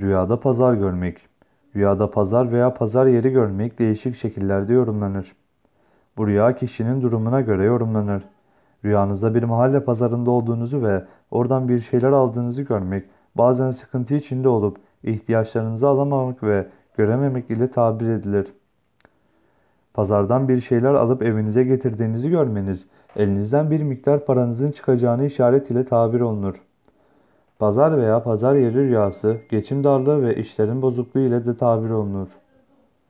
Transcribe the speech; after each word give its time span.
Rüyada 0.00 0.40
pazar 0.40 0.74
görmek. 0.74 1.18
Rüyada 1.76 2.10
pazar 2.10 2.52
veya 2.52 2.74
pazar 2.74 3.06
yeri 3.06 3.30
görmek 3.30 3.78
değişik 3.78 4.16
şekillerde 4.16 4.72
yorumlanır. 4.72 5.32
Bu 6.16 6.26
rüya 6.26 6.56
kişinin 6.56 7.02
durumuna 7.02 7.40
göre 7.40 7.64
yorumlanır. 7.64 8.22
Rüyanızda 8.84 9.34
bir 9.34 9.42
mahalle 9.42 9.84
pazarında 9.84 10.30
olduğunuzu 10.30 10.82
ve 10.82 11.04
oradan 11.30 11.68
bir 11.68 11.80
şeyler 11.80 12.12
aldığınızı 12.12 12.62
görmek, 12.62 13.04
bazen 13.34 13.70
sıkıntı 13.70 14.14
içinde 14.14 14.48
olup 14.48 14.76
ihtiyaçlarınızı 15.02 15.88
alamamak 15.88 16.42
ve 16.42 16.66
görememek 16.96 17.50
ile 17.50 17.70
tabir 17.70 18.08
edilir. 18.08 18.52
Pazardan 19.92 20.48
bir 20.48 20.60
şeyler 20.60 20.94
alıp 20.94 21.22
evinize 21.22 21.64
getirdiğinizi 21.64 22.30
görmeniz, 22.30 22.86
elinizden 23.16 23.70
bir 23.70 23.82
miktar 23.82 24.24
paranızın 24.24 24.70
çıkacağını 24.70 25.26
işaret 25.26 25.70
ile 25.70 25.84
tabir 25.84 26.20
olunur. 26.20 26.62
Pazar 27.58 27.98
veya 27.98 28.22
pazar 28.22 28.54
yeri 28.54 28.74
rüyası, 28.74 29.36
geçim 29.50 29.84
darlığı 29.84 30.22
ve 30.22 30.36
işlerin 30.36 30.82
bozukluğu 30.82 31.20
ile 31.20 31.46
de 31.46 31.56
tabir 31.56 31.90
olunur. 31.90 32.28